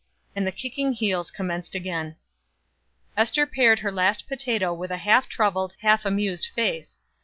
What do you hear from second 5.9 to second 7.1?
amused face.